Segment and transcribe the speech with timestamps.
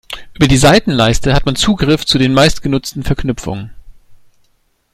[0.33, 3.69] Über die Seitenleiste hat man Zugriff zu den meistgenutzten Verknüpfungen.